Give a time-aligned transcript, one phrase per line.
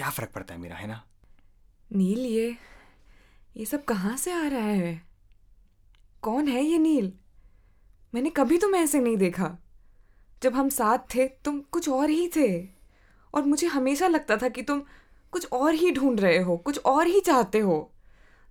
[0.00, 1.06] क्या फ़र्क पड़ता है मेरा है ना?
[1.92, 2.56] नील ये
[3.56, 5.02] ये सब कहाँ से आ रहा है?
[6.22, 7.12] कौन है ये नील?
[8.14, 9.58] मैंने कभी तुम्हें ऐसे नहीं देखा।
[10.42, 12.68] जब हम साथ थे तुम कुछ और ही थे।
[13.34, 14.82] और मुझे हमेशा लगता था कि तुम
[15.30, 17.92] कुछ और ही ढूंढ रहे हो कुछ और ही चाहते हो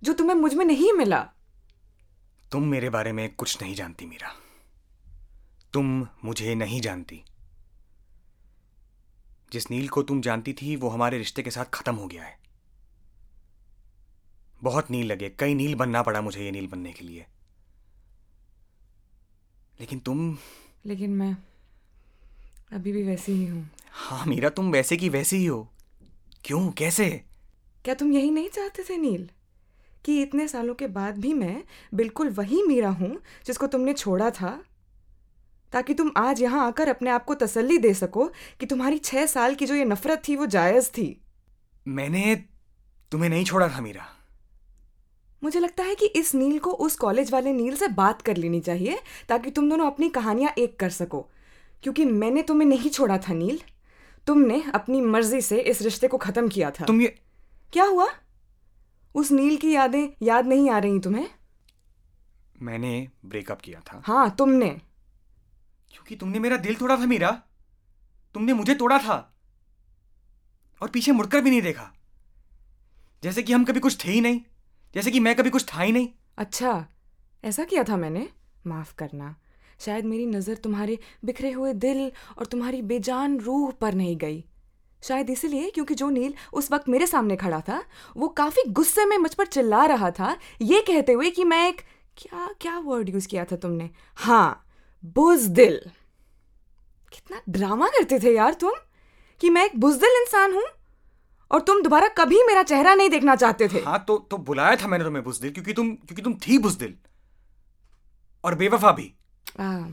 [0.02, 1.32] जो तुम्हें मुझमें नहीं मिला।
[2.52, 4.32] तुम मेरे बारे में कुछ नहीं जानती मीरा।
[5.72, 7.24] तुम मुझे नहीं जानती।
[9.52, 12.38] जिस नील को तुम जानती थी वो हमारे रिश्ते के साथ खत्म हो गया है।
[14.62, 17.26] बहुत नील लगे। कई नील बनना पड़ा मुझे ये नील बनने के लिए।
[19.80, 20.38] लेकिन तुम
[20.86, 21.36] लेकिन मैं
[22.72, 25.68] अभी भी वैसी ही हूँ। हाँ मीरा तुम वैसे की वैसी ही हो।
[26.44, 26.72] क्यों?
[26.72, 27.24] कैसे?
[27.84, 29.30] क्या तुम यही नहीं चाहते थे नील?
[30.04, 31.64] कि इतने सालों के बाद भी मैं
[31.94, 34.64] बिल्कुल वही मीरा हूँ जिसको तुमने छोड़ा था
[35.72, 38.30] ताकि तुम आज यहाँ आकर अपने आप को तसल्ली दे सको
[38.60, 41.20] कि तुम्हारी छह साल की जो ये नफरत थी वो जायज़ थी।
[41.88, 42.44] मैंने
[43.12, 44.06] तुम्हें नहीं छोड़ा था मीरा।
[45.44, 48.60] मुझे लगता है कि इस नील को उस कॉलेज वाले नील से बात कर लेनी
[48.60, 51.30] चाहिए ताकि तुम दोनों अपनी कहानियाँ एक कर सको।
[51.82, 53.60] क्योंकि मैंने तुम्हें नहीं छोड़ा था नील।
[54.26, 57.18] तुमने अपनी मर्ज़ी से इस रिश्ते को खत्म किया था। तुम ये
[57.72, 58.08] क्या हुआ?
[59.14, 61.28] उस नील की यादें याद नहीं आ रही तुम्हें?
[62.62, 64.80] मैंने ब्रेकअप किया था। हाँ तुमने।
[66.10, 67.30] क्योंकि तुमने मेरा दिल तोड़ा था मीरा।
[68.34, 69.34] तुमने मुझे तोड़ा था।
[70.82, 71.92] और पीछे मुड़कर भी नहीं देखा।
[73.22, 74.40] जैसे कि हम कभी कुछ थे ही नहीं।
[74.94, 76.08] जैसे कि मैं कभी कुछ था ही नहीं।
[76.38, 76.86] अच्छा
[77.44, 78.28] ऐसा किया था मैंने?
[78.66, 79.36] माफ़ करना।
[79.80, 84.44] शायद मेरी नज़र तुम्हारे बिखरे हुए दिल और तुम्हारी बेजान रूह पर नहीं गई।
[85.02, 87.84] शायद इसलिए क्योंकि जो नील उस वक्त मेरे सामने खड़ा था,
[88.16, 91.80] वो काफ़ी गुस्से में मुझ पर चिल्ला रहा था, ये कहते हुए कि मैं एक
[92.16, 93.90] क्या क्या वर्ड यूज़ किया था तुमने?
[94.16, 94.66] हाँ
[95.04, 95.90] बुजदिल
[97.12, 98.72] कितना ड्रामा करते थे यार तुम
[99.40, 100.64] कि मैं एक बुजदिल इंसान हूँ
[101.50, 104.88] और तुम दोबारा कभी मेरा चेहरा नहीं देखना चाहते थे। हाँ तो तो बुलाया था
[104.88, 106.94] मैंने तुम्हें बुजदिल क्योंकि तुम क्योंकि तुम थी बुजदिल।
[108.44, 109.12] और बेवफा भी।
[109.60, 109.88] आ,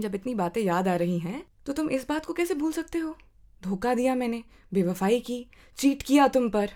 [0.00, 2.98] जब इतनी बातें याद आ रही हैं तो तुम इस बात को कैसे भूल सकते
[2.98, 3.16] हो?
[3.62, 4.42] धोखा दिया मैंने
[4.74, 5.46] बेवफाई की
[5.78, 6.70] चीट किया तुम पर।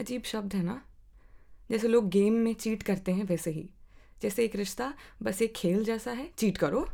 [0.00, 0.80] अजीब शब्द है ना?
[1.70, 3.68] जैसे लोग गेम में चीट करते हैं वैसे ही।
[4.22, 4.92] जैसे एक रिश्ता
[5.22, 6.86] बस एक खेल जैसा है चीट करो।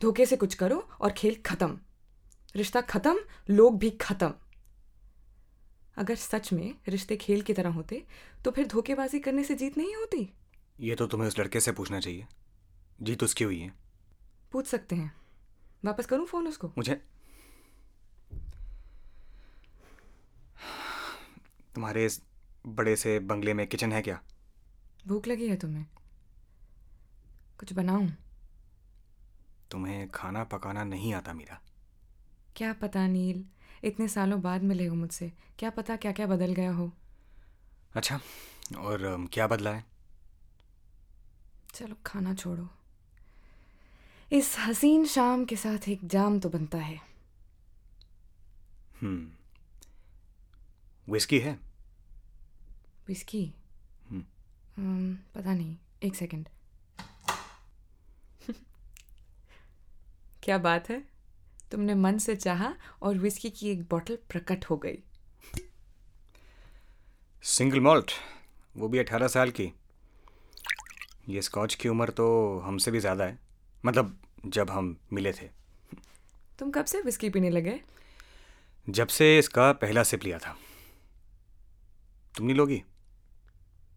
[0.00, 1.78] धोखे से कुछ करो और खेल खत्म।
[2.56, 4.34] रिश्ता खत्म लोग भी खत्म।
[5.96, 8.06] अगर सच में रिश्ते खेल की तरह होते
[8.44, 10.32] तो फिर धोखेबाजी करने से जीत नहीं होती।
[10.80, 12.26] ये तो तुम्हें उस लड़के से पूछना चाहिए।
[13.02, 13.72] जीत उसकी हुई है।
[14.52, 15.12] पूछ सकते हैं।
[15.84, 16.72] वापस करूँ फ़ोन उसको?
[16.78, 16.94] मुझे
[21.74, 22.22] तुम्हारे इस
[22.66, 24.20] बड़े से बंगले में किचन है क्या?
[25.06, 25.86] भूख लगी है तुम्हें।
[27.58, 28.10] कुछ बनाऊँ?
[29.70, 31.60] तुम्हें खाना पकाना नहीं आता मीरा।
[32.56, 33.44] क्या पता नील
[33.84, 36.92] इतने सालों बाद मिले हो मुझसे क्या पता क्या क्या बदल गया हो?
[37.96, 38.20] अच्छा
[38.78, 39.84] और अम, क्या बदला है?
[41.74, 42.68] चलो खाना छोड़ो।
[44.32, 47.00] इस हसीन शाम के साथ एक जाम तो बनता है।
[49.02, 49.28] हम्म।
[51.12, 51.58] विस्की है?
[53.08, 53.52] विस्की
[54.10, 56.48] हम्म। पता नहीं एक सेकंड
[60.44, 61.02] क्या बात है?
[61.70, 64.98] तुमने मन से चाहा और विस्की की एक बोतल प्रकट हो गई।
[67.42, 68.12] सिंगल मॉल्ट
[68.76, 69.72] वो भी अठारह साल की।
[71.28, 72.26] ये स्कॉच की उम्र तो
[72.58, 73.38] हमसे भी ज़्यादा है।
[73.84, 75.48] मतलब जब हम मिले थे।
[76.58, 77.80] तुम कब से विस्की पीने लगे?
[78.86, 80.56] जब से इसका पहला सिप लिया था।
[82.34, 82.82] तुम नहीं लोगी?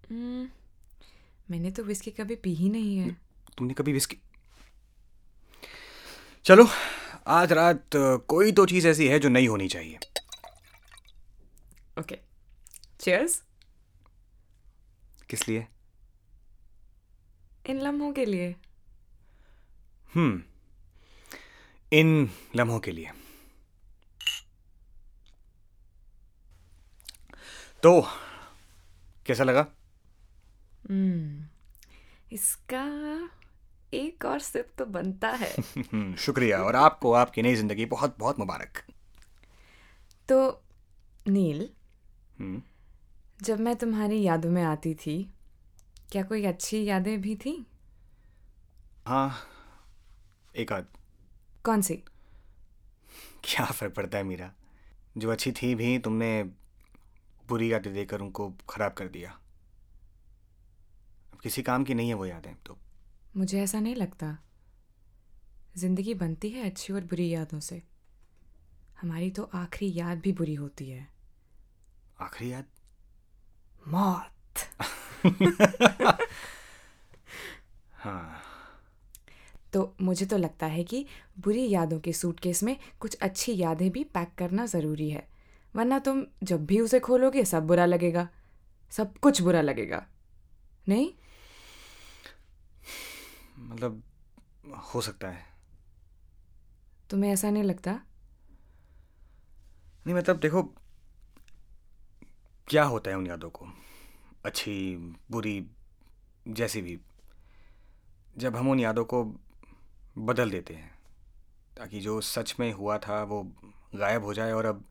[0.10, 0.48] हम्म,
[1.52, 3.16] मैंने तो विस्की कभी पी ही नहीं है।
[3.58, 4.18] तुमने कभी विस्की
[6.48, 6.68] चलो
[7.28, 7.90] आज रात
[8.28, 9.98] कोई तो चीज़ ऐसी है जो नहीं होनी चाहिए।
[12.00, 12.20] ओके।
[13.00, 13.44] चीयर्स
[15.30, 15.68] किस लिए?
[17.66, 18.56] इन लम्हों के लिए।
[20.16, 20.44] हम्म
[21.94, 23.12] इन लम्हों के लिए।
[27.84, 28.02] तो
[29.26, 29.68] कैसा लगा?
[30.90, 31.46] हम्म,
[32.32, 32.86] इसका
[33.94, 35.58] एक और सिप तो बनता है।
[36.18, 38.84] शुक्रिया और आपको आपकी नई ज़िंदगी बहुत बहुत मुबारक।
[40.30, 40.38] तो
[41.28, 41.68] नील
[42.40, 42.62] हम्म,
[43.44, 45.18] जब मैं तुम्हारी यादों में आती थी
[46.12, 47.56] क्या कोई अच्छी यादें भी थी?
[49.08, 49.32] हाँ
[50.56, 50.88] एक आध।
[51.66, 52.02] कौन सी?
[53.44, 54.52] क्या फ़र्क पड़ता है मीरा?
[55.18, 56.32] जो अच्छी थी भी तुमने
[57.50, 59.38] बुरी यादें देकर उनको खराब कर दिया।
[61.34, 62.78] अब किसी काम की नहीं है वो यादें तो
[63.38, 64.38] मुझे ऐसा नहीं लगता।
[65.78, 67.82] ज़िंदगी बनती है अच्छी और बुरी यादों से।
[69.02, 71.08] हमारी तो आखिरी याद भी बुरी होती है।
[72.20, 72.66] आखिरी याद?
[73.88, 74.60] मौत।
[77.94, 78.42] हाँ।
[79.74, 81.06] तो मुझे तो लगता है कि
[81.40, 85.28] बुरी यादों के सूटकेस में कुछ अच्छी यादें भी पैक करना ज़रूरी है।
[85.76, 88.30] वरना तुम जब भी उसे खोलोगे सब बुरा लगेगा।
[88.92, 90.06] सब कुछ बुरा लगेगा।
[90.90, 91.12] नहीं?
[93.58, 94.04] मतलब
[94.94, 95.46] हो सकता है।
[97.10, 98.02] तुम्हें ऐसा नहीं लगता?
[100.08, 100.64] नहीं मतलब देखो
[102.68, 103.68] क्या होता है उन यादों को?
[104.46, 104.98] अच्छी
[105.32, 105.68] बुरी
[106.48, 107.00] जैसी भी।
[108.38, 109.24] जब हम उन यादों को
[110.18, 111.00] बदल देते हैं
[111.78, 113.44] ताकि जो सच में हुआ था वो
[113.96, 114.86] गायब हो जाए और अब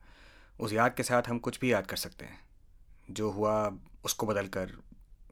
[0.59, 2.39] उस याद के साथ हम कुछ भी याद कर सकते हैं।
[3.11, 4.71] जो हुआ उसको बदल कर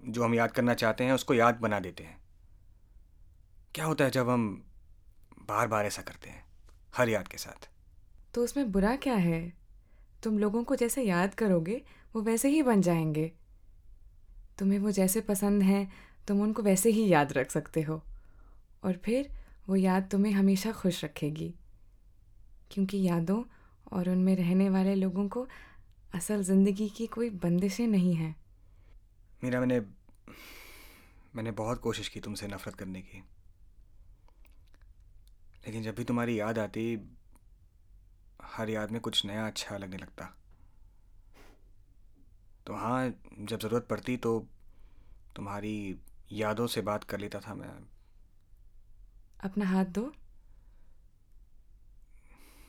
[0.03, 2.24] जो हम याद करना चाहते हैं उसको याद बना देते हैं।
[3.75, 4.63] क्या होता है जब हम
[5.49, 6.45] बार बार ऐसा करते हैं
[6.95, 7.69] हर याद के साथ?
[8.33, 9.53] तो उसमें बुरा क्या है?
[10.23, 11.81] तुम लोगों को जैसे याद करोगे
[12.15, 13.31] वो वैसे ही बन जाएँगे।
[14.59, 15.93] तुम्हें वो जैसे पसंद हैं
[16.27, 18.03] तुम उनको वैसे ही याद रख सकते हो।
[18.83, 19.31] और फिर
[19.69, 21.55] वो याद तुम्हें हमेशा खुश रखेगी।
[22.71, 23.43] क्योंकि यादों
[23.91, 25.47] और उनमें रहने वाले लोगों को
[26.13, 28.35] असल ज़िंदगी की कोई बंदिशें नहीं हैं।
[29.43, 29.79] मीरा मैंने
[31.35, 33.23] मैंने बहुत कोशिश की तुमसे नफरत करने की।
[35.65, 37.09] लेकिन जब भी तुम्हारी याद आती
[38.41, 40.37] हर याद में कुछ नया अच्छा लगने लगता।
[42.67, 43.09] तो हाँ
[43.39, 44.47] जब ज़रूरत पड़ती तो
[45.35, 45.99] तुम्हारी
[46.31, 47.87] यादों से बात कर लेता था मैं।
[49.43, 50.13] अपना हाथ दो।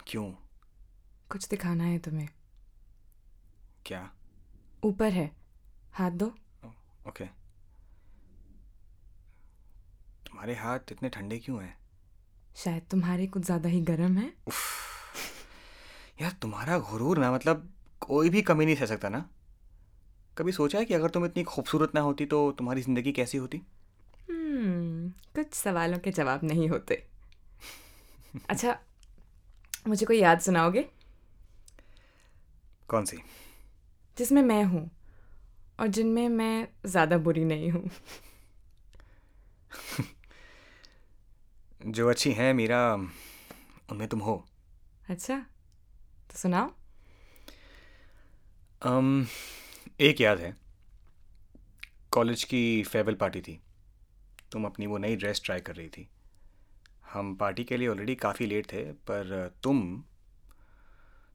[0.06, 0.32] क्यों?
[1.30, 2.28] कुछ दिखाना है तुम्हें।
[3.86, 4.10] क्या?
[4.84, 5.36] ऊपर है।
[5.92, 6.26] हाथ दो।
[7.08, 7.26] ओके।
[10.26, 11.85] तुम्हारे हाथ इतने ठंडे क्यों हैं?
[12.56, 14.32] शायद तुम्हारे कुछ ज़्यादा ही गर्म है।
[16.22, 17.68] यार तुम्हारा गुरूर ना मतलब
[18.00, 19.28] कोई भी कमी नहीं सह सकता ना।
[20.38, 23.62] कभी सोचा है कि अगर तुम इतनी खूबसूरत ना होती तो तुम्हारी ज़िंदगी कैसी होती?
[24.30, 27.02] हम्म, कुछ सवालों के जवाब नहीं होते।
[28.50, 28.78] अच्छा
[29.88, 30.84] मुझे कोई याद सुनाओगे?
[32.88, 33.16] कौन सी?
[34.18, 34.90] जिसमें मैं हूँ
[35.80, 37.90] और जिनमें मैं ज़्यादा बुरी नहीं हूँ।
[41.86, 42.94] जो अच्छी हैं मीरा
[43.90, 44.46] उनमें तुम हो।
[45.08, 45.38] अच्छा
[46.30, 46.70] तो सुनाओ।
[48.86, 49.26] um,
[50.00, 50.56] एक याद है।
[52.10, 53.60] कॉलेज की फेयरवेल पार्टी थी।
[54.52, 56.08] तुम अपनी वो नई ड्रेस ट्राई कर रही थी।
[57.12, 60.04] हम पार्टी के लिए ऑलरेडी काफ़ी लेट थे पर तुम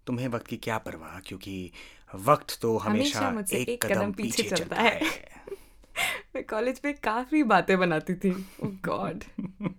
[0.08, 1.72] तुम्हें वक्त की क्या परवाह क्योंकि
[2.16, 5.02] वक्त तो हमेशा, हमेशा एक, एक कदम, पीछे पीछे चलता है,
[6.36, 9.24] मैं कॉलेज में काफ़ी बातें बनाती थी। गॉड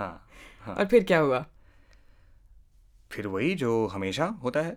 [0.00, 0.28] हाँ
[0.62, 1.46] हाँ। और फिर क्या हुआ?
[3.12, 4.76] फिर वही जो हमेशा होता है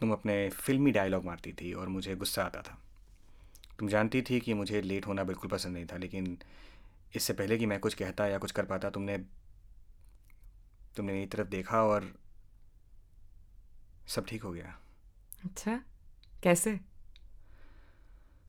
[0.00, 2.78] तुम अपने फिल्मी डायलॉग मारती थी और मुझे गुस्सा आता था।
[3.78, 6.38] तुम जानती थी कि मुझे लेट होना बिल्कुल पसंद नहीं था लेकिन
[7.16, 9.18] इससे पहले कि मैं कुछ कहता या कुछ कर पाता तुमने
[10.96, 12.14] तुमने मेरी तरफ़ देखा और
[14.08, 14.78] सब ठीक हो गया।
[15.44, 15.80] अच्छा
[16.42, 16.80] कैसे?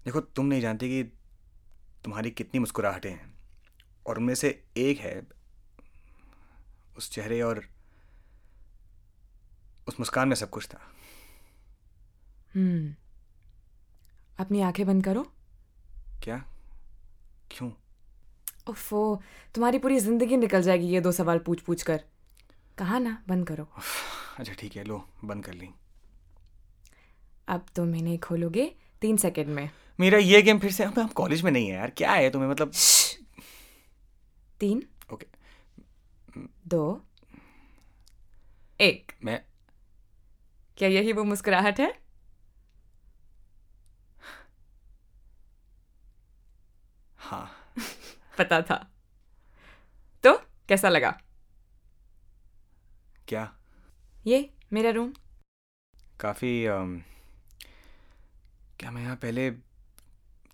[0.05, 1.03] देखो तुम नहीं जानती कि
[2.03, 3.33] तुम्हारी कितनी मुस्कुराहटें हैं
[4.05, 5.36] और उनमें से एक है
[6.97, 7.63] उस चेहरे और
[9.87, 10.79] उस मुस्कान में सब कुछ था।
[12.55, 12.95] हम्म।
[14.39, 15.23] अपनी आँखें बंद करो।
[16.23, 16.37] क्या?
[17.51, 17.71] क्यों?
[18.69, 19.21] ओफो
[19.55, 22.03] तुम्हारी पूरी ज़िंदगी निकल जाएगी ये दो सवाल पूछ पूछ कर।
[22.77, 23.23] कहा ना?
[23.27, 23.67] बंद करो।
[24.37, 25.69] अच्छा ठीक है लो बंद कर ली।
[27.47, 31.51] अब तुम इन्हें खोलोगे तीन सेकंड में। मेरा ये गेम फिर से हम कॉलेज में
[31.51, 32.71] नहीं है यार क्या है तुम्हें मतलब?
[34.59, 34.83] तीन?
[36.67, 37.01] दो।
[38.81, 39.41] एक। मैं
[40.77, 41.99] क्या यही वो मुस्कुराहट है?
[47.17, 47.51] हाँ।
[48.37, 48.75] पता था।
[50.23, 50.37] तो
[50.69, 51.21] कैसा लगा?
[53.27, 53.57] क्या?
[54.27, 55.13] ये मेरा रूम
[56.19, 56.65] काफ़ी
[58.79, 59.51] क्या मैं यहाँ पहले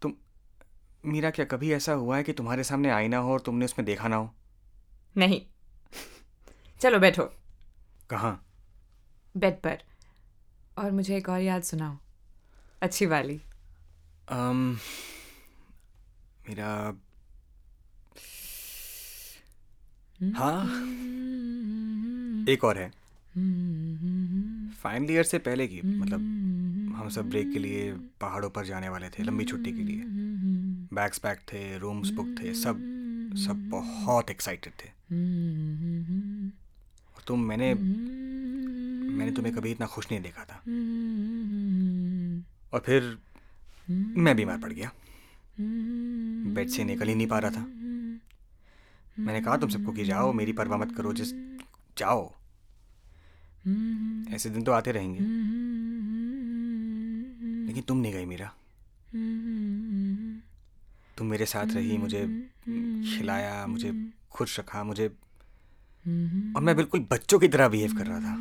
[0.02, 0.14] तुम
[1.06, 4.08] मीरा क्या कभी ऐसा हुआ है कि तुम्हारे सामने आईना हो और तुमने उसमें देखा
[4.08, 4.34] ना हो?
[5.18, 5.53] नहीं।
[6.84, 7.24] चलो बैठो।
[8.10, 8.46] कहाँ?
[9.38, 9.84] बेड पर।
[10.78, 11.98] और मुझे एक और याद सुनाओ।
[12.82, 13.42] अच्छी वाली।
[14.26, 14.78] um,
[16.50, 16.94] मेरा
[20.36, 20.66] हाँ।
[22.50, 22.90] एक और है।
[24.72, 26.20] फाइनल ईयर से पहले की मतलब
[26.96, 30.04] हम सब ब्रेक के लिए पहाड़ों पर जाने वाले थे लंबी छुट्टी के लिए।
[30.96, 32.76] बैग्स पैक थे रूम्स बुक थे सब
[33.38, 35.04] सब बहुत एक्साइटेड थे।
[37.28, 37.74] तुम मैंने
[39.14, 40.56] मैंने तुम्हें कभी इतना खुश नहीं देखा था।
[42.74, 43.18] और फिर
[44.18, 44.92] मैं बीमार पड़ गया।
[46.54, 47.62] बेड से निकल ही नहीं पा रहा था।
[49.20, 51.34] मैंने कहा तुम सबको कि जाओ मेरी परवाह मत करो जिस
[51.98, 52.34] जाओ।
[54.36, 55.20] ऐसे दिन तो आते रहेंगे।
[57.68, 58.54] लेकिन तुम नहीं गई मीरा।
[61.18, 62.50] तुम मेरे साथ रही मुझे
[63.18, 65.16] खिलाया मुझे खुश रखा मुझे
[66.56, 68.36] और मैं बिल्कुल बच्चों की तरह बिहेव कर रहा था।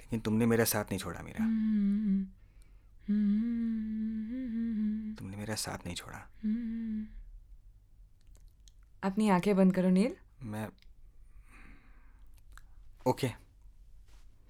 [0.00, 1.44] लेकिन तुमने मेरा साथ नहीं छोड़ा मीरा।
[5.18, 6.18] तुमने मेरा साथ नहीं छोड़ा।
[9.02, 10.68] अपनी आँखें बंद करो नील। मैं
[13.06, 13.30] ओके।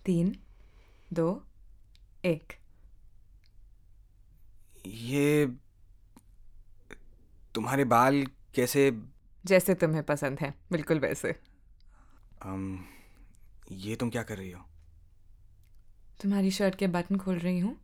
[0.04, 0.36] तीन
[1.12, 1.44] दो
[2.24, 2.52] एक।
[4.86, 5.46] ये
[7.54, 8.90] तुम्हारे बाल कैसे
[9.46, 11.40] जैसे तुम्हें पसंद है बिल्कुल वैसे।
[12.46, 12.78] um,
[13.72, 14.64] ये तुम क्या कर रही हो?
[16.22, 17.80] तुम्हारी शर्ट के बटन खोल रही हूँ।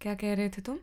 [0.00, 0.78] क्या कह रहे थे तुम?